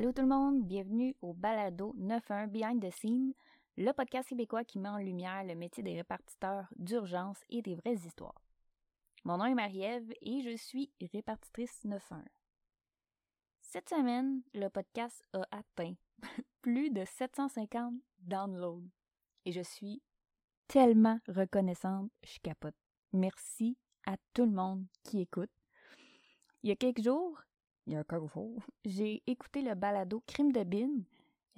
[0.00, 3.34] Allô tout le monde, bienvenue au Balado 91 Behind the Scene,
[3.76, 7.96] le podcast québécois qui met en lumière le métier des répartiteurs d'urgence et des vraies
[8.06, 8.40] histoires.
[9.24, 12.24] Mon nom est Marie-Ève et je suis répartitrice 91.
[13.60, 15.92] Cette semaine, le podcast a atteint
[16.62, 18.88] plus de 750 downloads
[19.44, 20.00] et je suis
[20.66, 22.74] tellement reconnaissante, je capote.
[23.12, 25.52] Merci à tout le monde qui écoute.
[26.62, 27.42] Il y a quelques jours,
[27.90, 31.02] il y a quelques jours, j'ai écouté le balado Crime de Bin,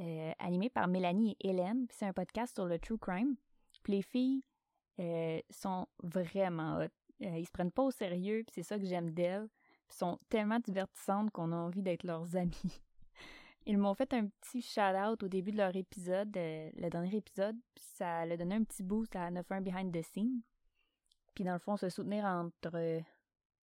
[0.00, 1.86] euh, animé par Mélanie et Hélène.
[1.90, 3.36] C'est un podcast sur le true crime.
[3.82, 4.42] Puis les filles
[4.98, 6.88] euh, sont vraiment hot.
[7.22, 9.46] Euh, ils se prennent pas au sérieux, puis c'est ça que j'aime d'elles.
[9.90, 12.80] Ils sont tellement divertissantes qu'on a envie d'être leurs amis.
[13.66, 17.84] Ils m'ont fait un petit shout-out au début de leur épisode, le dernier épisode, puis
[17.84, 20.40] ça leur donné un petit boost à 9 Behind the Scene.
[21.34, 23.02] Puis dans le fond, se soutenir entre...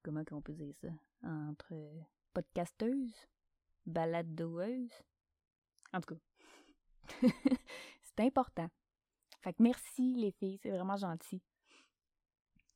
[0.04, 0.90] comment qu'on peut dire ça?
[1.24, 1.74] Entre
[2.40, 3.28] podcasteuses,
[3.86, 4.94] baladoueuses.
[5.92, 7.28] En tout cas,
[8.02, 8.70] c'est important.
[9.42, 11.42] Fait que merci les filles, c'est vraiment gentil.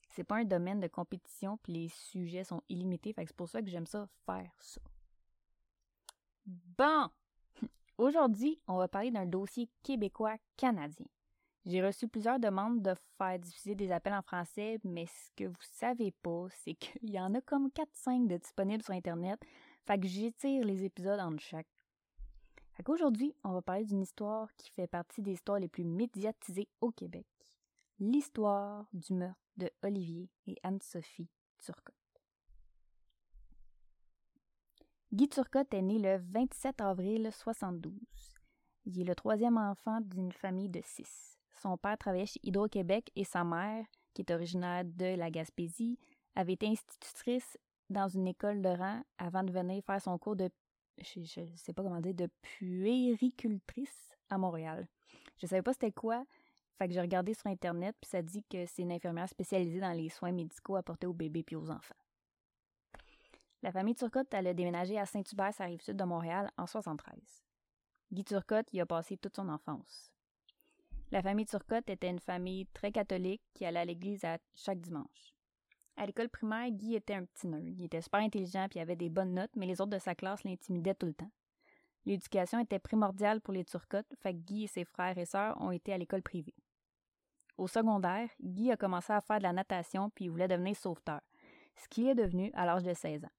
[0.09, 3.47] C'est pas un domaine de compétition, puis les sujets sont illimités, fait que c'est pour
[3.47, 4.81] ça que j'aime ça faire ça.
[6.45, 7.09] Bon!
[7.97, 11.07] Aujourd'hui, on va parler d'un dossier québécois-canadien.
[11.65, 15.55] J'ai reçu plusieurs demandes de faire diffuser des appels en français, mais ce que vous
[15.61, 19.39] savez pas, c'est qu'il y en a comme 4-5 de disponibles sur Internet,
[19.85, 21.67] fait que j'étire les épisodes entre chaque.
[22.73, 26.67] Fait qu'aujourd'hui, on va parler d'une histoire qui fait partie des histoires les plus médiatisées
[26.81, 27.27] au Québec.
[27.99, 31.29] L'histoire du meurtre de Olivier et Anne-Sophie
[31.59, 31.95] Turcotte.
[35.13, 37.93] Guy Turcotte est né le 27 avril 72.
[38.85, 41.32] Il est le troisième enfant d'une famille de six.
[41.63, 45.97] Son père travaillait chez Hydro-Québec et sa mère, qui est originaire de la Gaspésie,
[46.35, 47.57] avait été institutrice
[47.89, 50.49] dans une école de rang avant de venir faire son cours de
[50.97, 54.87] je, ne sais pas comment dire de puéricultrice à Montréal.
[55.37, 56.25] Je savais pas c'était quoi,
[56.77, 59.93] fait que j'ai regardé sur internet puis ça dit que c'est une infirmière spécialisée dans
[59.93, 61.95] les soins médicaux apportés aux bébés puis aux enfants.
[63.61, 67.15] La famille Turcotte, elle a déménagé à Saint-Hubert, ça rive sud de Montréal, en 73.
[68.11, 70.12] Guy Turcotte y a passé toute son enfance.
[71.13, 74.25] La famille Turcotte était une famille très catholique qui allait à l'église
[74.55, 75.35] chaque dimanche.
[75.95, 77.63] À l'école primaire, Guy était un petit nerd.
[77.67, 80.43] Il était super intelligent puis avait des bonnes notes, mais les autres de sa classe
[80.43, 81.29] l'intimidaient tout le temps.
[82.07, 85.69] L'éducation était primordiale pour les Turcottes, fait que Guy et ses frères et sœurs ont
[85.69, 86.55] été à l'école privée.
[87.59, 91.21] Au secondaire, Guy a commencé à faire de la natation puis il voulait devenir sauveteur,
[91.75, 93.31] ce qu'il est devenu à l'âge de 16 ans.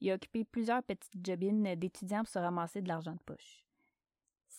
[0.00, 3.62] Il a occupé plusieurs petites jobines d'étudiants pour se ramasser de l'argent de poche.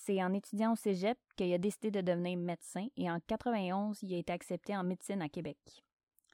[0.06, 4.14] C'est en étudiant au cégep qu'il a décidé de devenir médecin et en 91, il
[4.14, 5.58] a été accepté en médecine à Québec.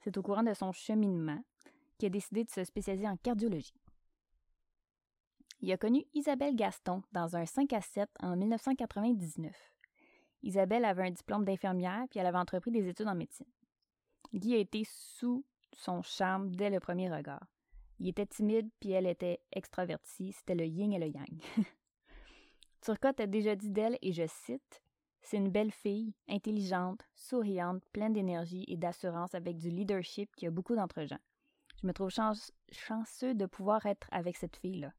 [0.02, 1.38] C'est au courant de son cheminement
[1.96, 3.80] qu'il a décidé de se spécialiser en cardiologie.
[5.60, 9.54] Il a connu Isabelle Gaston dans un 5 à 7 en 1999.
[10.42, 13.46] Isabelle avait un diplôme d'infirmière puis elle avait entrepris des études en médecine.
[14.34, 15.44] Guy a été sous
[15.76, 17.46] son charme dès le premier regard.
[18.00, 21.40] Il était timide puis elle était extravertie, c'était le yin et le yang.
[22.80, 24.82] Turcotte a déjà dit d'elle, et je cite
[25.22, 30.50] c'est une belle fille, intelligente, souriante, pleine d'énergie et d'assurance avec du leadership qui a
[30.50, 31.18] beaucoup d'entre-gens.
[31.80, 34.92] Je me trouve chanceux de pouvoir être avec cette fille-là.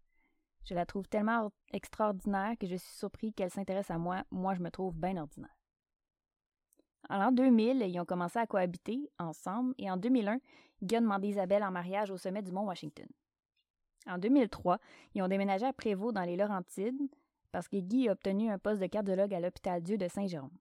[0.64, 4.24] Je la trouve tellement extraordinaire que je suis surpris qu'elle s'intéresse à moi.
[4.32, 5.56] Moi, je me trouve bien ordinaire.
[7.10, 10.40] En l'an 2000, ils ont commencé à cohabiter ensemble et en 2001,
[10.84, 13.08] Guy a demandé Isabelle en mariage au sommet du Mont Washington.
[14.08, 14.80] En 2003,
[15.14, 16.98] ils ont déménagé à Prévost dans les Laurentides
[17.52, 20.58] parce que Guy a obtenu un poste de cardiologue à l'hôpital Dieu de Saint-Jérôme.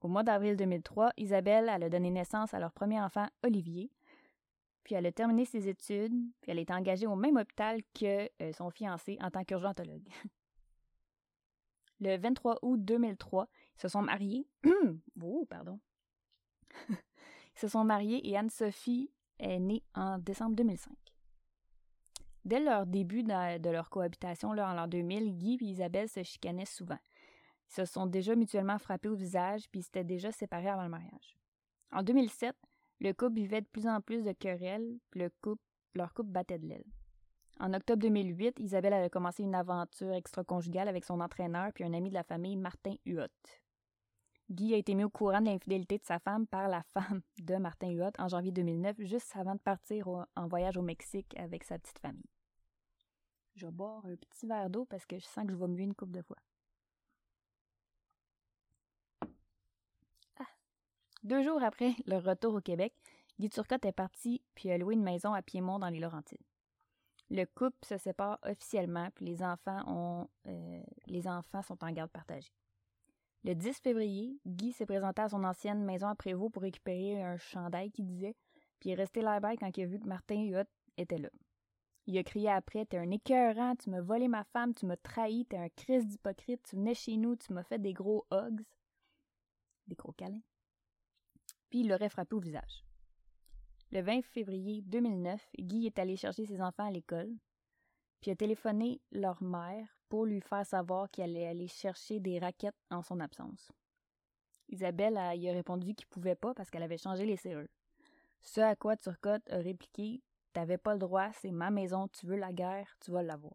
[0.00, 3.90] Au mois d'avril 2003, Isabelle a donné naissance à leur premier enfant, Olivier,
[4.82, 8.52] puis elle a terminé ses études, puis elle est engagée au même hôpital que euh,
[8.52, 10.08] son fiancé en tant qu'urgentologue.
[12.00, 13.46] Le 23 août 2003,
[13.76, 14.48] ils se sont mariés.
[15.22, 15.78] oh, pardon.
[16.88, 20.94] ils se sont mariés et Anne-Sophie est née en décembre 2005.
[22.44, 26.64] Dès leur début de, leur cohabitation, là, en l'an 2000, Guy et Isabelle se chicanaient
[26.64, 26.98] souvent.
[27.68, 30.88] Ils se sont déjà mutuellement frappés au visage, puis ils s'étaient déjà séparés avant le
[30.88, 31.36] mariage.
[31.92, 32.56] En 2007,
[33.00, 35.30] le couple vivait de plus en plus de querelles, puis le
[35.94, 36.84] leur couple battait de l'aile.
[37.58, 42.08] En octobre 2008, Isabelle avait commencé une aventure extra-conjugale avec son entraîneur puis un ami
[42.08, 43.26] de la famille, Martin Huot.
[44.50, 47.54] Guy a été mis au courant de l'infidélité de sa femme par la femme de
[47.56, 51.78] Martin Huot en janvier 2009, juste avant de partir en voyage au Mexique avec sa
[51.78, 52.28] petite famille.
[53.54, 55.78] Je vais boire un petit verre d'eau parce que je sens que je vais me
[55.78, 56.36] une coupe de fois.
[60.40, 60.46] Ah.
[61.22, 62.92] Deux jours après leur retour au Québec,
[63.38, 66.42] Guy Turcotte est parti puis a loué une maison à Piémont dans les Laurentides.
[67.30, 72.10] Le couple se sépare officiellement, puis les enfants, ont, euh, les enfants sont en garde
[72.10, 72.50] partagée.
[73.42, 77.38] Le 10 février, Guy s'est présenté à son ancienne maison à Prévost pour récupérer un
[77.38, 78.36] chandail qui disait,
[78.78, 81.30] puis il est resté là-bas quand il a vu que Martin Huot était là.
[82.06, 85.46] Il a crié après T'es un écœurant, tu m'as volé ma femme, tu m'as trahi,
[85.46, 88.62] t'es un Christ d'hypocrite, tu venais chez nous, tu m'as fait des gros hugs.
[89.86, 90.42] Des gros câlins.
[91.70, 92.84] Puis il l'aurait frappé au visage.
[93.90, 97.32] Le 20 février 2009, Guy est allé chercher ses enfants à l'école,
[98.20, 102.76] puis a téléphoné leur mère pour lui faire savoir qu'il allait aller chercher des raquettes
[102.90, 103.72] en son absence.
[104.68, 107.68] Isabelle a, y a répondu qu'il pouvait pas parce qu'elle avait changé les serrures.
[108.42, 110.20] Ce à quoi Turcotte a répliqué
[110.52, 113.54] T'avais pas le droit, c'est ma maison, tu veux la guerre, tu vas l'avoir.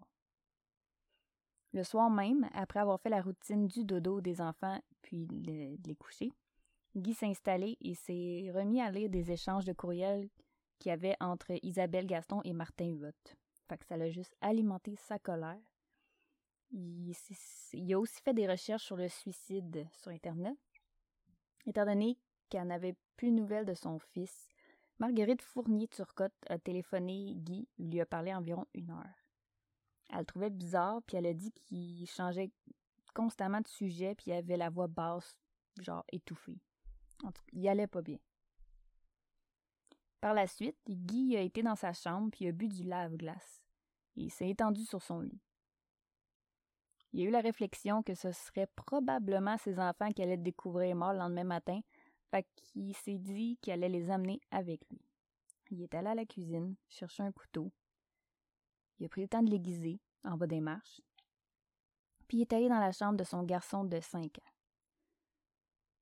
[1.74, 5.96] Le soir même, après avoir fait la routine du dodo des enfants puis de les
[5.96, 6.32] coucher,
[6.96, 10.30] Guy s'est installé et s'est remis à lire des échanges de courriels
[10.80, 13.12] qu'il y avait entre Isabelle Gaston et Martin Huot.
[13.68, 15.60] Fait que ça l'a juste alimenté sa colère.
[16.72, 17.14] Il,
[17.94, 20.58] a aussi fait des recherches sur le suicide sur Internet.
[21.66, 22.18] Étant donné
[22.50, 24.50] qu'elle n'avait plus de nouvelles de son fils,
[25.00, 29.26] Marguerite Fournier-Turcotte a téléphoné Guy, lui a parlé environ une heure.
[30.10, 32.52] Elle le trouvait bizarre, puis elle a dit qu'il changeait
[33.14, 35.38] constamment de sujet, puis il avait la voix basse,
[35.80, 36.60] genre étouffée.
[37.24, 38.20] En tout cas, il allait pas bien.
[40.22, 43.62] Par la suite, Guy a été dans sa chambre puis a bu du lave-glace.
[44.16, 45.42] Il s'est étendu sur son lit.
[47.16, 51.14] Il a eu la réflexion que ce serait probablement ses enfants qui allaient découvrir morts
[51.14, 51.80] le lendemain matin,
[52.30, 55.00] fait qu'il s'est dit qu'il allait les amener avec lui.
[55.72, 57.72] Il est allé à la cuisine, chercher un couteau.
[59.00, 61.00] Il a pris le temps de l'aiguiser, en bas des marches.
[62.28, 64.52] Puis il est allé dans la chambre de son garçon de cinq ans.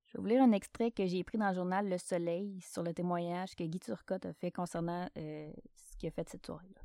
[0.08, 2.82] Je vais vous lire un extrait que j'ai pris dans le journal Le Soleil sur
[2.82, 6.82] le témoignage que Guy Turcotte a fait concernant euh, ce qu'il a fait cette soirée-là.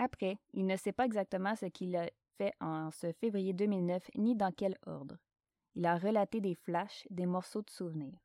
[0.00, 2.08] Après, il ne sait pas exactement ce qu'il a
[2.38, 5.18] fait en ce février 2009 ni dans quel ordre.
[5.74, 8.18] Il a relaté des flashs, des morceaux de souvenirs.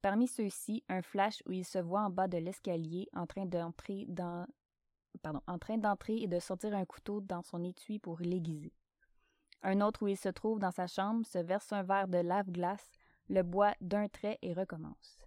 [0.00, 4.06] Parmi ceux-ci, un flash où il se voit en bas de l'escalier en train d'entrer
[4.08, 4.46] dans
[5.20, 8.72] pardon, en train d'entrer et de sortir un couteau dans son étui pour l'aiguiser.
[9.62, 12.92] Un autre où il se trouve dans sa chambre se verse un verre de lave-glace,
[13.28, 15.18] le boit d'un trait et recommence.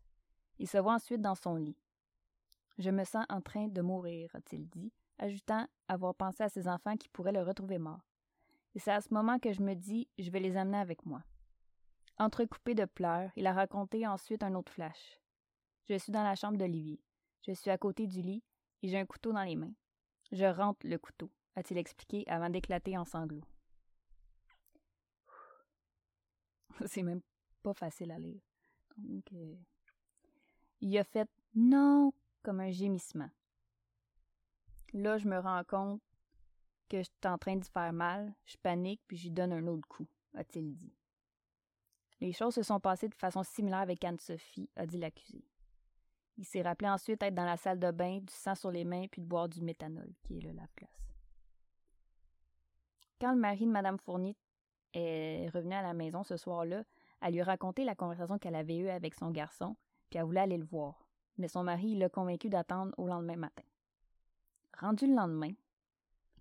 [0.57, 1.77] Il se voit ensuite dans son lit.
[2.79, 6.97] Je me sens en train de mourir, a-t-il dit, ajoutant avoir pensé à ses enfants
[6.97, 8.01] qui pourraient le retrouver mort.
[8.75, 11.23] Et c'est à ce moment que je me dis je vais les amener avec moi.
[12.17, 15.19] Entrecoupé de pleurs, il a raconté ensuite un autre flash.
[15.89, 17.01] Je suis dans la chambre d'Olivier.
[17.47, 18.43] Je suis à côté du lit
[18.81, 19.73] et j'ai un couteau dans les mains.
[20.31, 23.43] Je rentre le couteau, a-t-il expliqué avant d'éclater en sanglots.
[26.85, 27.21] C'est même
[27.63, 28.41] pas facile à lire.
[29.33, 29.55] Euh,
[30.79, 32.13] il a fait non
[32.43, 33.29] comme un gémissement.
[34.93, 36.01] Là, je me rends compte
[36.89, 39.87] que je suis en train de faire mal, je panique puis j'y donne un autre
[39.87, 40.93] coup, a-t-il dit.
[42.19, 45.43] Les choses se sont passées de façon similaire avec Anne-Sophie, a dit l'accusé.
[46.37, 49.07] Il s'est rappelé ensuite être dans la salle de bain, du sang sur les mains,
[49.09, 50.89] puis de boire du méthanol, qui est le lave-glace.
[53.19, 54.35] Quand le mari de Mme Fournier
[54.93, 56.83] est revenue à la maison ce soir-là,
[57.21, 59.75] elle lui a la conversation qu'elle avait eue avec son garçon,
[60.09, 61.07] puis elle voulait aller le voir.
[61.37, 63.63] Mais son mari l'a convaincu d'attendre au lendemain matin.
[64.77, 65.53] Rendu le lendemain,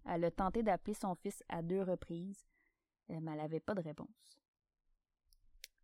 [0.07, 2.47] elle a tenté d'appeler son fils à deux reprises,
[3.11, 4.09] euh, mais elle n'avait pas de réponse.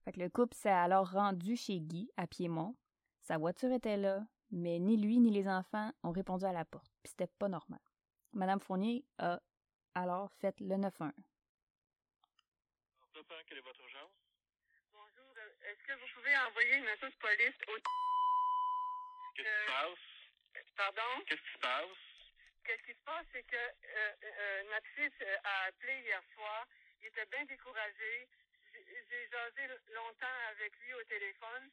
[0.04, 2.76] Fait le couple s'est alors rendu chez Guy, à Piémont.
[3.20, 6.92] Sa voiture était là, mais ni lui ni les enfants ont répondu à la porte,
[7.02, 7.80] puis c'était pas normal.
[8.32, 9.40] Madame Fournier a
[9.94, 11.12] alors fait le 911
[13.48, 14.12] quelle est votre urgence?
[14.92, 17.78] Bonjour, euh, est-ce que vous pouvez envoyer une auto de police au...
[19.34, 20.74] Qu'est-ce qui se passe?
[20.76, 21.24] Pardon?
[21.26, 22.05] Qu'est-ce qui se passe?
[22.66, 25.12] Qu'est-ce qui se passe, c'est que euh, euh, notre fils
[25.44, 26.66] a appelé hier soir.
[27.00, 28.28] Il était bien découragé.
[28.74, 31.70] J'ai jasé longtemps avec lui au téléphone.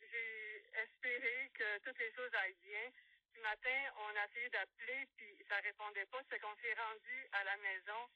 [0.00, 2.90] J'ai espéré que toutes les choses aillent bien.
[3.34, 6.20] Ce matin, on a essayé d'appeler, puis ça répondait pas.
[6.28, 8.08] C'est qu'on s'est rendu à la maison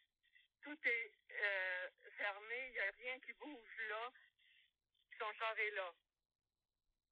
[0.65, 4.11] tout est euh, fermé, il n'y a rien qui bouge là,
[5.19, 5.93] son char est là.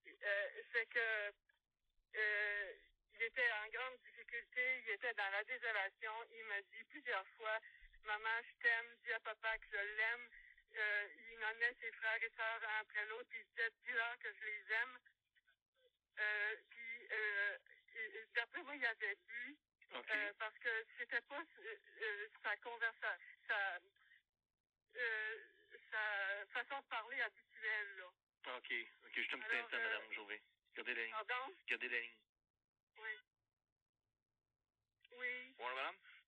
[0.07, 1.33] Euh, c'est que
[2.17, 2.73] euh,
[3.15, 7.59] il était en grande difficulté, il était dans la désolation, il m'a dit plusieurs fois,
[8.05, 10.29] Maman, je t'aime, dis à papa que je l'aime.
[10.75, 14.33] Euh, il nommait ses frères et sœurs un après l'autre, puis il disait dis-leur que
[14.33, 14.99] je les aime.
[16.19, 17.59] Euh, puis euh,
[18.35, 19.57] d'après moi, il avait bu.
[19.95, 20.13] Okay.
[20.13, 23.79] Euh, parce que c'était pas euh, sa conversation, sa,
[25.91, 28.07] sa façon de parler habituelle, là.
[28.57, 28.73] OK.
[29.05, 30.43] OK, je te petit instant, Madame Jouvet.
[30.75, 31.13] Gardez la ligne.
[31.13, 31.55] Pardon?
[31.69, 32.17] Gardez la ligne.
[32.99, 33.15] Oui.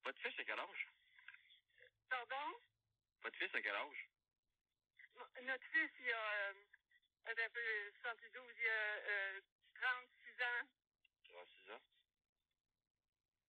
[0.05, 0.89] Votre fils a quel âge?
[2.09, 2.55] Pardon?
[3.23, 4.09] Votre fils a quel âge?
[5.17, 6.55] M- Notre fils, il a, euh,
[7.27, 9.41] un peu 72, il a euh,
[9.75, 10.69] 36 ans.
[11.25, 11.83] 36 ans.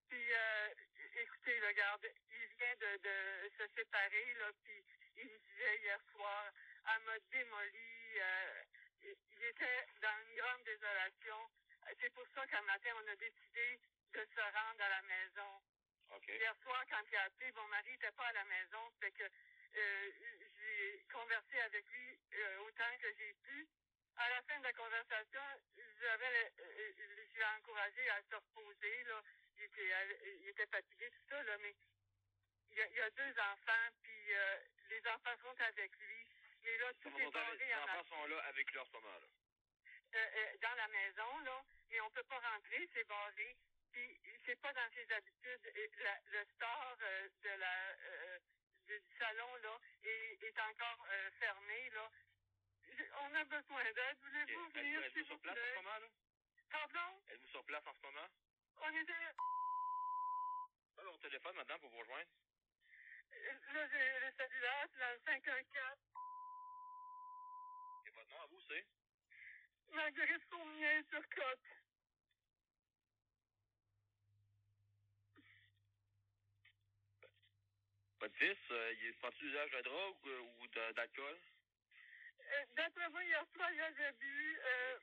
[0.08, 0.74] Puis, euh,
[1.16, 4.84] écoutez, là, regarde, il vient de, de se séparer, là, puis
[5.16, 6.52] il me disait hier soir,
[6.94, 8.62] elle m'a démoli, euh,
[9.02, 11.50] il était dans une grande désolation.
[12.00, 13.80] C'est pour ça qu'un matin, on a décidé
[14.12, 15.62] de se rendre à la maison.
[16.28, 19.22] Hier soir, quand il a appelé, mon mari n'était pas à la maison, fait que
[19.24, 20.10] euh,
[20.58, 23.68] j'ai conversé avec lui euh, autant que j'ai pu.
[24.16, 25.40] À la fin de la conversation,
[26.00, 29.22] j'avais, euh, je l'ai encouragé à se reposer, là.
[29.58, 29.90] Il était,
[30.40, 31.74] il était fatigué, tout ça, là, mais
[32.70, 34.58] il y a, il y a deux enfants, puis euh,
[34.90, 36.26] les enfants sont avec lui.
[36.62, 39.20] Mais là, tout est Les barré en enfants sont là avec lui en ce moment,
[40.86, 43.56] la maison, là, mais on peut pas rentrer, c'est barré.
[43.92, 45.66] Puis c'est pas dans ses habitudes.
[45.74, 48.38] Et la- le store euh, de la euh,
[48.86, 52.10] du salon là est, est encore euh, fermé là.
[53.22, 54.18] On a besoin d'aide.
[54.20, 56.08] Voulez-vous Êtes-vous venir, êtes-vous sur place en ce moment, là?
[56.70, 57.22] Pardon?
[57.28, 58.28] Êtes-vous sur place en ce moment?
[58.82, 59.12] On était.
[60.98, 62.30] Ah, mon téléphone, madame, pour vous rejoindre.
[63.32, 65.98] Là, j'ai le cellulaire, c'est dans le 514.
[68.06, 68.86] Et votre nom à vous, c'est?
[69.92, 71.60] Marguerite Fournier sur Côte.
[78.20, 81.38] Votre fils, euh, il est pas usage de drogue euh, ou de- d'alcool?
[82.40, 84.98] Euh, D'après moi, hier soir, il avait bu, euh,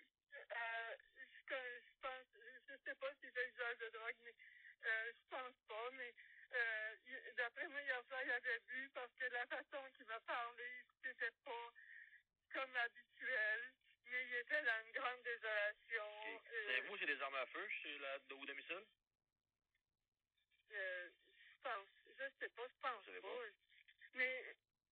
[1.49, 2.27] je, pense,
[2.67, 4.33] je sais pas s'il fait usage de drogue, mais
[4.83, 6.13] je pense pas, mais
[7.37, 10.65] d'après moi, hier soir, il avait bu parce que la façon qu'il m'a parlé,
[11.03, 11.69] c'était pas
[12.53, 13.52] comme habituel,
[14.35, 16.35] était dans une grande désolation.
[16.35, 16.51] Ok.
[16.53, 18.83] euh, Savez-vous c'est des armes à feu chez la, au domicile?
[20.71, 21.09] euh,
[21.39, 21.87] je pense,
[22.17, 23.27] je sais pas, je pense Vous pas.
[23.27, 23.45] pas?
[24.13, 24.43] Mais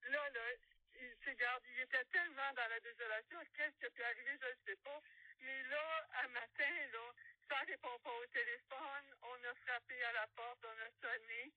[0.04, 0.52] là, là,
[0.96, 4.56] il, garde, il était tellement dans la désolation, qu'est-ce qui a pu arriver, je ne
[4.66, 5.00] sais pas.
[5.40, 7.14] Mais là, un matin, là,
[7.50, 11.52] ça répond pas au téléphone, on a frappé à la porte, on a sonné.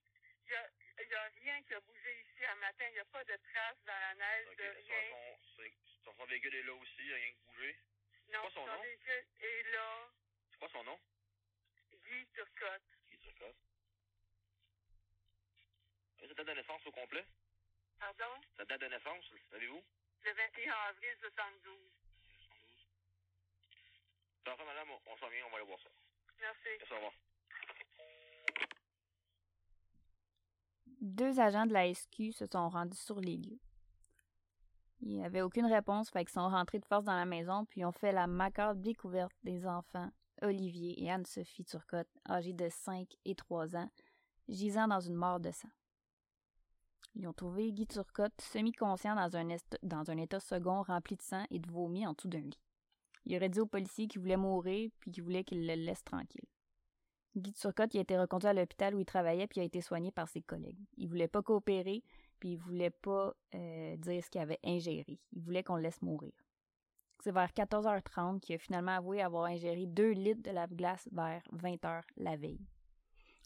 [0.46, 0.68] Il y a,
[1.00, 3.36] il y a rien qui a bougé ici un matin, il n'y a pas de
[3.36, 4.56] traces dans la neige, Ok.
[4.56, 5.36] de rien.
[6.04, 7.76] Son, son, véhicule est là aussi, il n'y a rien qui bougé.
[8.32, 8.82] non, quoi son son nom?
[8.82, 10.08] véhicule est là,
[10.50, 10.98] C'est quoi son nom?
[11.92, 12.82] Guy Turcotte.
[13.10, 13.46] Est ça?
[16.22, 17.24] Et sa date de naissance au complet?
[17.98, 18.40] Pardon?
[18.56, 19.82] Sa date de naissance, savez-vous?
[20.24, 21.78] Le 21 avril 72.
[24.46, 25.88] Enfin, madame, on, on s'en vient, on va aller voir ça.
[26.40, 26.68] Merci.
[26.78, 27.12] Merci, au revoir.
[31.00, 33.60] Deux agents de la SQ se sont rendus sur les lieux.
[35.06, 37.84] Il n'y avait aucune réponse, fait qu'ils sont rentrés de force dans la maison, puis
[37.84, 40.08] ont fait la macabre découverte des enfants,
[40.40, 43.90] Olivier et Anne-Sophie Turcotte, âgés de 5 et 3 ans,
[44.48, 45.68] gisant dans une mare de sang.
[47.16, 51.22] Ils ont trouvé Guy Turcotte semi-conscient dans un, est- dans un état second rempli de
[51.22, 52.58] sang et de vomi en dessous d'un lit.
[53.26, 56.48] Il aurait dit aux policiers qu'il voulait mourir, puis qu'il voulait qu'ils le laissent tranquille.
[57.36, 60.10] Guy Turcotte il a été reconduit à l'hôpital où il travaillait puis a été soigné
[60.12, 60.78] par ses collègues.
[60.96, 62.02] Il voulait pas coopérer
[62.38, 65.18] puis il voulait pas euh, dire ce qu'il avait ingéré.
[65.32, 66.32] Il voulait qu'on le laisse mourir.
[67.20, 72.02] C'est vers 14h30 qu'il a finalement avoué avoir ingéré 2 litres de lave-glace vers 20h
[72.16, 72.66] la veille.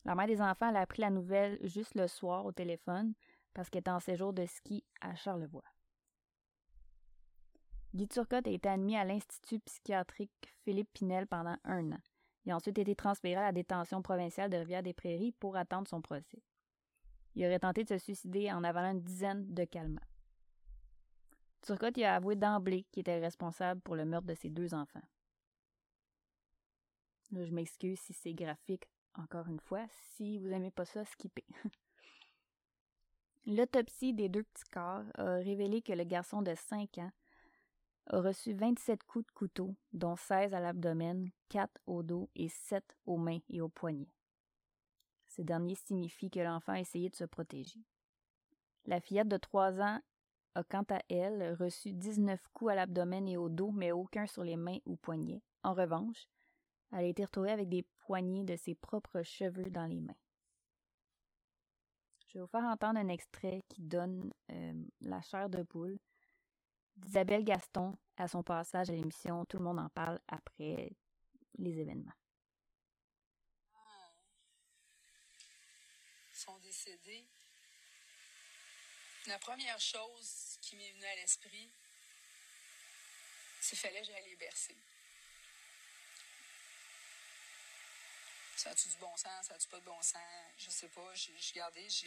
[0.05, 3.15] La mère des enfants a appris la nouvelle juste le soir au téléphone
[3.55, 5.65] parce qu'elle était en séjour de ski à Charlevoix.
[7.95, 12.01] Guy Turcotte a été admis à l'Institut psychiatrique Philippe Pinel pendant un an.
[12.45, 16.43] Il a ensuite été transféré à la détention provinciale de Rivière-des-Prairies pour attendre son procès.
[17.39, 20.01] Il aurait tenté de se suicider en avalant une dizaine de calmants.
[21.63, 25.05] Turcotte a avoué d'emblée qu'il était responsable pour le meurtre de ses deux enfants.
[27.31, 29.87] Là, je m'excuse si c'est graphique, encore une fois.
[30.17, 31.47] Si vous aimez pas ça, skippez.
[33.47, 37.13] L'autopsie des deux petits corps a révélé que le garçon de 5 ans
[38.09, 42.83] a reçu 27 coups de couteau, dont 16 à l'abdomen, 4 au dos et 7
[43.07, 44.11] aux mains et aux poignets.
[45.39, 47.79] Ces derniers signifient que l'enfant a essayé de se protéger.
[48.87, 50.01] La fillette de 3 ans
[50.57, 54.43] a quant à elle reçu 19 coups à l'abdomen et au dos, mais aucun sur
[54.43, 55.41] les mains ou poignets.
[55.63, 56.27] En revanche,
[56.91, 60.17] elle a été retrouvée avec des poignées de ses propres cheveux dans les mains.
[62.27, 66.01] Je vais vous faire entendre un extrait qui donne euh, la chair de poule
[66.97, 70.97] d'Isabelle Gaston à son passage à l'émission Tout le monde en parle après
[71.59, 72.11] les événements.
[76.39, 77.27] Sont décédés,
[79.27, 81.71] la première chose qui m'est venue à l'esprit,
[83.61, 84.77] c'est fallait que j'aille les bercer.
[88.57, 89.47] Ça a-tu du bon sens?
[89.47, 90.23] Ça a-tu pas de bon sens?
[90.59, 91.15] Je sais pas.
[91.15, 91.89] J'ai regardé.
[91.89, 92.07] Je,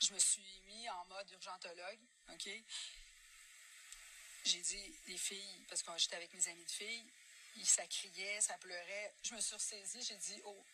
[0.00, 2.00] je me suis mis en mode urgentologue.
[2.32, 2.48] OK?
[4.44, 7.12] J'ai dit, les filles, parce que j'étais avec mes amis de filles,
[7.64, 9.14] ça criait, ça pleurait.
[9.22, 10.02] Je me suis ressaisie.
[10.02, 10.64] J'ai dit, oh,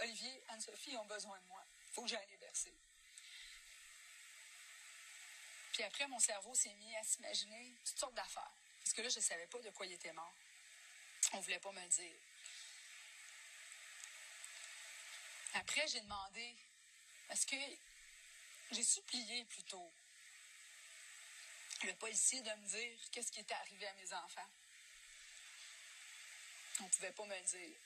[0.00, 1.63] Olivier, Anne-Sophie ont besoin de moi.
[1.94, 2.74] Faut que j'aille les bercer.
[5.72, 8.52] Puis après, mon cerveau s'est mis à s'imaginer toutes sortes d'affaires.
[8.80, 10.34] Parce que là, je ne savais pas de quoi il était mort.
[11.32, 12.14] On ne voulait pas me le dire.
[15.54, 16.56] Après, j'ai demandé,
[17.28, 17.56] parce que
[18.72, 19.90] j'ai supplié plutôt
[21.84, 24.50] le policier de me dire qu'est-ce qui était arrivé à mes enfants?
[26.80, 27.76] On ne pouvait pas me le dire.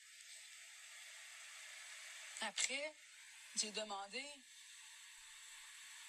[2.41, 2.95] Après,
[3.59, 4.25] j'ai demandé,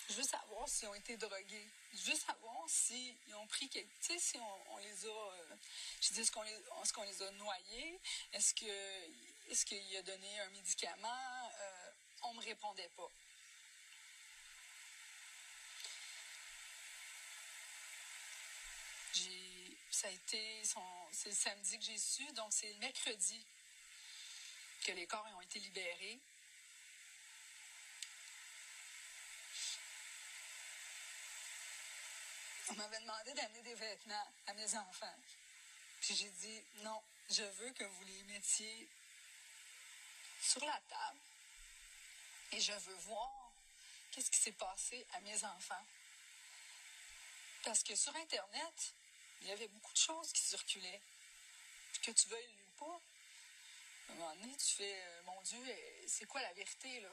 [0.09, 1.67] je veux savoir s'ils ont été drogués.
[1.93, 3.89] Je veux savoir s'ils ont pris quelque...
[4.01, 5.09] Tu sais, si on, les a...
[5.09, 5.55] Euh,
[6.01, 6.43] je dis, est-ce qu'on
[7.03, 7.99] les, a noyés?
[8.33, 11.51] Est-ce que est-ce qu'il a donné un médicament?
[11.59, 11.91] Euh,
[12.23, 13.09] on me répondait pas.
[19.91, 20.61] ça a été
[21.11, 23.45] c'est le samedi que j'ai su, donc c'est le mercredi
[24.85, 26.19] que les corps ont été libérés.
[32.69, 35.15] On m'avait demandé d'amener des vêtements à mes enfants.
[36.01, 38.87] Puis j'ai dit non, je veux que vous les mettiez
[40.41, 41.19] sur la table
[42.51, 43.51] et je veux voir
[44.11, 45.85] qu'est-ce qui s'est passé à mes enfants.
[47.63, 48.93] Parce que sur Internet,
[49.41, 51.01] il y avait beaucoup de choses qui circulaient.
[52.01, 53.01] que tu veuilles ou pas,
[54.09, 57.09] à un moment donné, tu fais, euh, mon Dieu, euh, c'est quoi la vérité, là?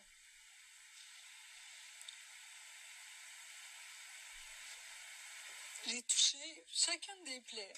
[5.88, 7.72] J'ai touché chacune des plaies.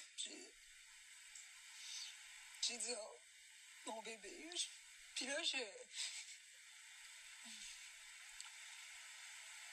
[2.61, 3.19] J'ai dit, oh,
[3.85, 4.49] mon bébé.
[5.13, 5.57] Puis là, je.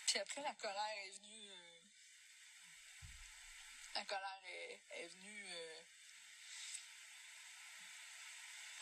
[0.06, 1.50] Puis après, la colère est venue.
[1.50, 1.80] Euh,
[3.94, 4.42] la colère
[4.90, 5.46] est, venue.
[5.48, 5.82] Euh,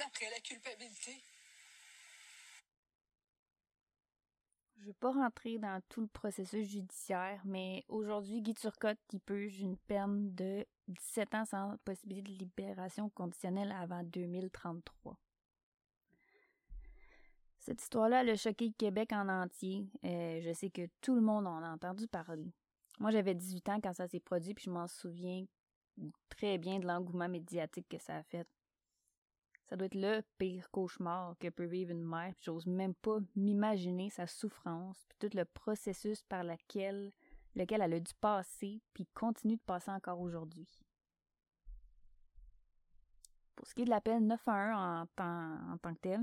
[0.00, 1.22] après la culpabilité.
[4.84, 9.18] Je ne vais pas rentrer dans tout le processus judiciaire, mais aujourd'hui, Guy Turcotte qui
[9.18, 15.18] purge une peine de 17 ans sans possibilité de libération conditionnelle avant 2033.
[17.60, 19.88] Cette histoire-là, a choqué le Québec en entier.
[20.04, 22.52] Euh, je sais que tout le monde en a entendu parler.
[22.98, 25.46] Moi, j'avais 18 ans quand ça s'est produit, puis je m'en souviens
[26.28, 28.46] très bien de l'engouement médiatique que ça a fait.
[29.64, 34.10] Ça doit être le pire cauchemar que peut vivre une mère, j'ose même pas m'imaginer
[34.10, 37.12] sa souffrance, puis tout le processus par lequel,
[37.54, 40.68] lequel elle a dû passer, puis continue de passer encore aujourd'hui.
[43.56, 46.20] Pour ce qui est de l'appel 911 en tant, en tant que tel,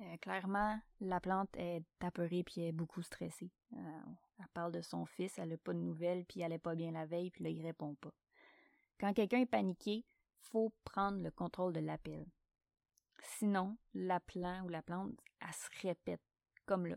[0.00, 3.50] euh, clairement, la plante est apeurée puis est beaucoup stressée.
[3.74, 4.00] Euh,
[4.38, 6.92] elle parle de son fils, elle n'a pas de nouvelles, puis elle est pas bien
[6.92, 8.12] la veille, puis là, il répond pas.
[8.98, 10.06] Quand quelqu'un est paniqué,
[10.42, 12.26] faut prendre le contrôle de l'appel.
[13.22, 16.22] Sinon, la plante ou la plante, elle se répète,
[16.66, 16.96] comme là.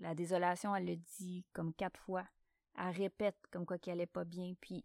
[0.00, 2.26] La désolation, elle le dit comme quatre fois.
[2.76, 4.84] Elle répète comme quoi qu'elle est pas bien, puis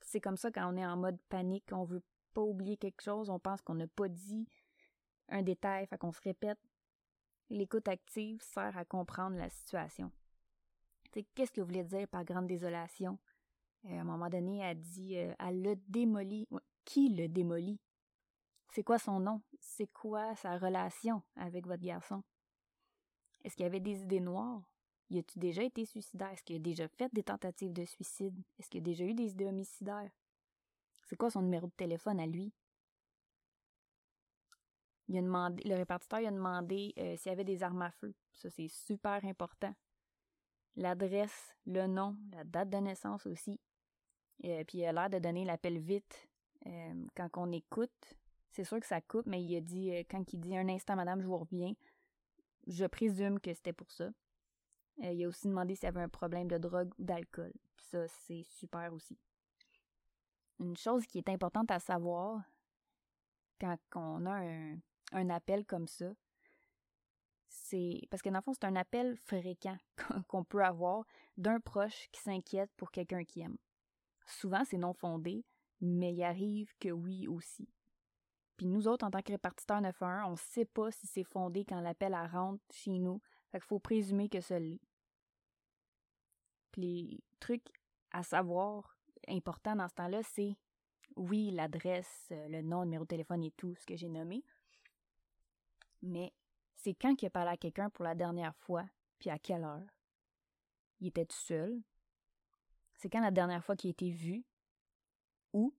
[0.00, 2.02] c'est comme ça quand on est en mode panique, on veut
[2.34, 4.46] pas oublier quelque chose, on pense qu'on n'a pas dit
[5.28, 6.60] un détail, fait qu'on se répète.
[7.50, 10.12] L'écoute active sert à comprendre la situation.
[11.34, 13.18] Qu'est-ce que vous voulez dire par grande désolation?
[13.84, 16.46] Euh, à un moment donné, elle dit euh, elle le démolit.
[16.84, 17.80] Qui le démolit?
[18.72, 19.42] C'est quoi son nom?
[19.60, 22.22] C'est quoi sa relation avec votre garçon?
[23.44, 24.62] Est-ce qu'il avait des idées noires?
[25.10, 26.30] Y a-tu déjà été suicidaire?
[26.30, 28.34] Est-ce qu'il a déjà fait des tentatives de suicide?
[28.58, 30.10] Est-ce qu'il a déjà eu des idées homicidaires?
[31.04, 32.52] C'est quoi son numéro de téléphone à lui?
[35.08, 38.14] Il a demandé, le répartiteur a demandé euh, s'il y avait des armes à feu.
[38.32, 39.74] Ça, c'est super important.
[40.76, 43.60] L'adresse, le nom, la date de naissance aussi.
[44.44, 46.28] Euh, puis il a l'air de donner l'appel vite.
[46.66, 48.16] Euh, quand on écoute,
[48.50, 51.20] c'est sûr que ça coupe, mais il a dit, quand il dit un instant, madame,
[51.20, 51.72] je vous reviens,
[52.66, 54.10] je présume que c'était pour ça.
[54.98, 57.52] il a aussi demandé s'il y avait un problème de drogue ou d'alcool.
[57.76, 59.18] Ça, c'est super aussi.
[60.60, 62.42] Une chose qui est importante à savoir
[63.58, 64.76] quand on a un,
[65.12, 66.12] un appel comme ça,
[67.48, 69.76] c'est parce que dans le fond, c'est un appel fréquent
[70.28, 71.04] qu'on peut avoir
[71.36, 73.56] d'un proche qui s'inquiète pour quelqu'un qui aime.
[74.32, 75.44] Souvent, c'est non fondé,
[75.80, 77.68] mais il arrive que oui aussi.
[78.56, 81.64] Puis nous autres, en tant que répartiteur 911, on ne sait pas si c'est fondé
[81.64, 83.20] quand l'appel rentre chez nous.
[83.50, 84.80] Fait qu'il faut présumer que ça l'est.
[86.70, 87.66] Puis les trucs
[88.10, 88.96] à savoir
[89.28, 90.56] importants dans ce temps-là, c'est
[91.16, 94.44] oui, l'adresse, le nom, le numéro de téléphone et tout ce que j'ai nommé,
[96.02, 96.32] Mais
[96.74, 98.84] c'est quand qu'il a parlé à quelqu'un pour la dernière fois,
[99.18, 99.86] puis à quelle heure?
[101.00, 101.82] Il était tout seul?
[103.02, 104.44] C'est quand la dernière fois qu'il a été vu?
[105.52, 105.74] Où?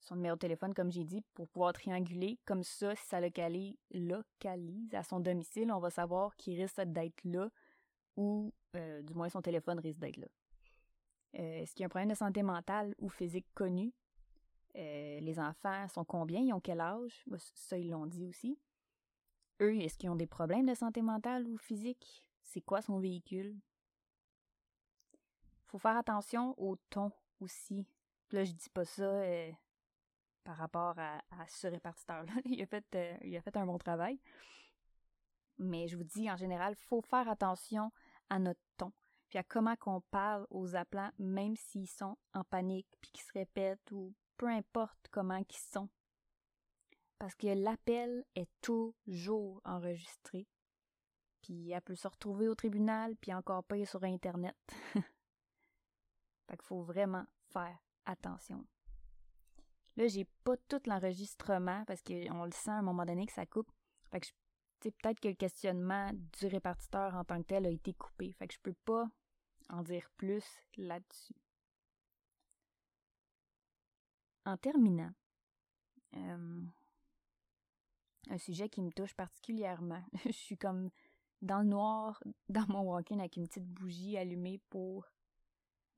[0.00, 2.38] Son numéro de téléphone, comme j'ai dit, pour pouvoir trianguler.
[2.46, 7.22] Comme ça, si ça localise, localise à son domicile, on va savoir qu'il risque d'être
[7.24, 7.50] là
[8.16, 10.28] ou euh, du moins son téléphone risque d'être là.
[11.38, 13.92] Euh, est-ce qu'il y a un problème de santé mentale ou physique connu?
[14.76, 16.40] Euh, les enfants sont combien?
[16.40, 17.22] Ils ont quel âge?
[17.52, 18.58] Ça, ils l'ont dit aussi.
[19.60, 22.24] Eux, est-ce qu'ils ont des problèmes de santé mentale ou physique?
[22.40, 23.58] C'est quoi son véhicule?
[25.74, 27.10] Faut faire attention au ton
[27.40, 27.84] aussi.
[28.30, 29.50] Là, je dis pas ça euh,
[30.44, 32.32] par rapport à, ce répartiteur-là.
[32.44, 34.20] il, a fait, euh, il a fait un bon travail.
[35.58, 37.90] Mais je vous dis, en général, faut faire attention
[38.30, 38.92] à notre ton,
[39.28, 43.32] puis à comment qu'on parle aux appelants, même s'ils sont en panique, puis qu'ils se
[43.32, 45.88] répètent, ou peu importe comment ils sont
[47.18, 50.46] parce que l'appel est toujours enregistré.
[51.42, 54.54] Puis elle peut se retrouver au tribunal, puis encore pas sur Internet.
[56.46, 58.66] fait qu'il faut vraiment faire attention.
[59.96, 63.46] Là, j'ai pas tout l'enregistrement parce qu'on le sent à un moment donné que ça
[63.46, 63.70] coupe.
[64.10, 64.26] Fait que
[64.90, 68.32] peut-être que le questionnement du répartiteur en tant que tel a été coupé.
[68.32, 69.06] Fait que je peux pas
[69.70, 70.44] en dire plus
[70.76, 71.34] là-dessus.
[74.44, 75.12] En terminant,
[76.16, 76.62] euh,
[78.30, 80.02] un sujet qui me touche particulièrement.
[80.26, 80.90] je suis comme
[81.40, 85.06] dans le noir, dans mon walk-in avec une petite bougie allumée pour,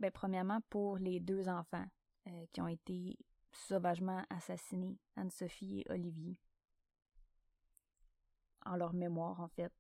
[0.00, 1.86] ben, premièrement pour les deux enfants
[2.26, 3.18] euh, qui ont été
[3.52, 6.40] sauvagement assassinés, Anne-Sophie et Olivier.
[8.64, 9.72] En leur mémoire, en fait.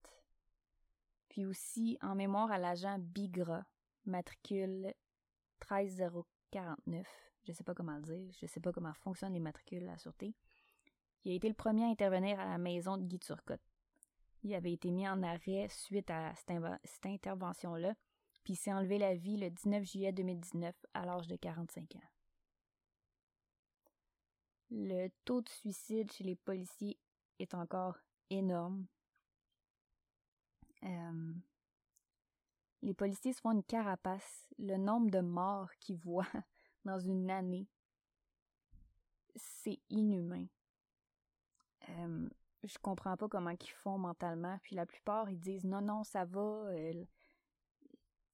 [1.28, 3.64] Puis aussi en mémoire à l'agent Bigra,
[4.04, 4.94] matricule
[5.60, 7.06] 13049.
[7.44, 9.98] Je sais pas comment le dire, je sais pas comment fonctionnent les matricules à la
[9.98, 10.34] sûreté.
[11.24, 13.60] Il a été le premier à intervenir à la maison de Guy Turcotte.
[14.42, 17.94] Il avait été mis en arrêt suite à cette, intervention-là,
[18.46, 22.08] puis s'est enlevé la vie le 19 juillet 2019 à l'âge de 45 ans.
[24.70, 26.96] Le taux de suicide chez les policiers
[27.40, 27.98] est encore
[28.30, 28.86] énorme.
[30.84, 31.32] Euh,
[32.82, 34.46] les policiers se font une carapace.
[34.60, 36.24] Le nombre de morts qu'ils voient
[36.84, 37.66] dans une année,
[39.34, 40.46] c'est inhumain.
[41.88, 42.28] Euh,
[42.62, 44.56] je comprends pas comment ils font mentalement.
[44.62, 46.70] Puis la plupart, ils disent non, non, ça va.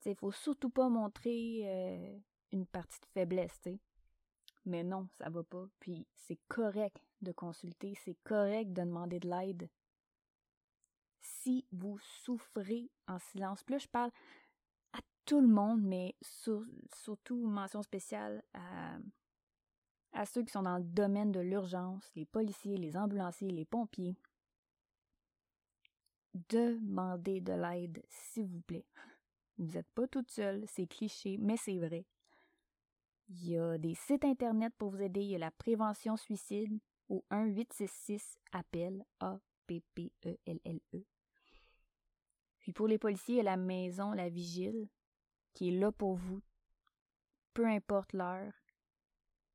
[0.04, 2.18] Il faut surtout pas montrer euh,
[2.52, 3.68] une partie de faiblesse.
[4.64, 5.66] Mais non, ça va pas.
[5.80, 9.68] Puis c'est correct de consulter, c'est correct de demander de l'aide.
[11.20, 14.10] Si vous souffrez en silence, plus je parle
[14.92, 18.98] à tout le monde, mais surtout mention spéciale à
[20.12, 24.14] à ceux qui sont dans le domaine de l'urgence, les policiers, les ambulanciers, les pompiers.
[26.48, 28.86] Demandez de l'aide, s'il vous plaît.
[29.62, 32.04] Vous n'êtes pas toute seule, c'est cliché, mais c'est vrai.
[33.28, 35.20] Il y a des sites internet pour vous aider.
[35.20, 40.96] Il y a la prévention suicide au 1-866 appel A-P-P-E-L-L-E.
[40.96, 41.04] E.
[42.58, 44.88] Puis pour les policiers, il y a la maison, la vigile,
[45.52, 46.42] qui est là pour vous,
[47.54, 48.52] peu importe l'heure,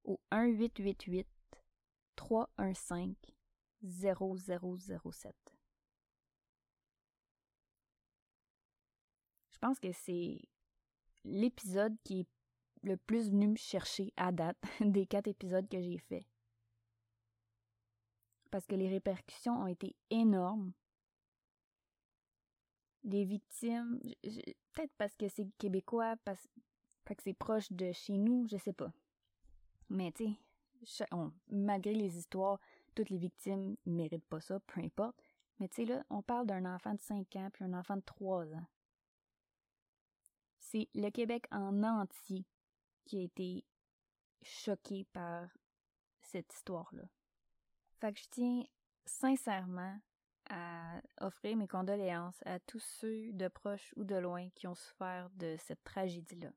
[0.06, 1.26] au 1-888
[9.58, 10.39] Je pense que c'est
[11.24, 12.28] l'épisode qui est
[12.84, 16.28] le plus venu me chercher à date des quatre épisodes que j'ai faits.
[18.52, 20.74] Parce que les répercussions ont été énormes.
[23.04, 24.00] Les victimes,
[24.74, 26.48] peut-être parce que c'est québécois, parce
[27.06, 28.93] que c'est proche de chez nous, je sais pas.
[29.89, 30.36] Mais tu
[30.86, 31.06] sais,
[31.50, 32.60] malgré les histoires,
[32.93, 35.20] toutes les victimes méritent pas ça, peu importe.
[35.60, 38.04] Mais tu sais, là, on parle d'un enfant de 5 ans puis un enfant de
[38.04, 38.67] 3 ans.
[40.71, 42.45] C'est le Québec en entier
[43.06, 43.65] qui a été
[44.41, 45.47] choqué par
[46.21, 47.03] cette histoire-là.
[48.01, 48.63] Fait que je tiens
[49.06, 49.97] sincèrement
[50.49, 55.30] à offrir mes condoléances à tous ceux de proches ou de loin qui ont souffert
[55.36, 56.51] de cette tragédie-là.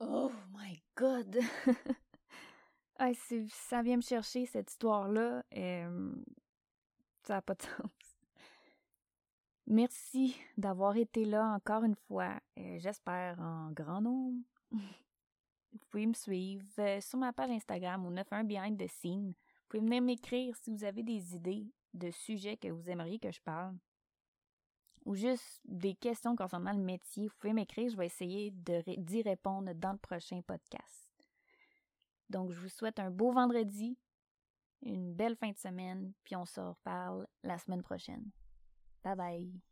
[0.00, 1.38] Oh my God!
[3.48, 5.42] ça vient me chercher, cette histoire-là.
[7.22, 7.99] ça n'a pas de sens.
[9.70, 12.40] Merci d'avoir été là encore une fois.
[12.56, 14.42] J'espère en grand nombre.
[14.72, 19.28] Vous pouvez me suivre euh, sur ma page Instagram au 91 Behind the Scene.
[19.28, 23.30] Vous pouvez venir m'écrire si vous avez des idées de sujets que vous aimeriez que
[23.30, 23.76] je parle
[25.04, 29.72] ou juste des questions concernant le métier, vous pouvez m'écrire, je vais essayer d'y répondre
[29.74, 31.08] dans le prochain podcast.
[32.28, 33.96] Donc, je vous souhaite un beau vendredi.
[34.82, 38.30] une belle fin de semaine, puis on se reparle la semaine prochaine.
[39.02, 39.69] 拜拜。